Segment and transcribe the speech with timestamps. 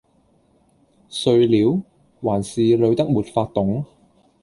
[1.09, 1.79] 睡了？
[2.23, 3.85] 還是累得沒法動？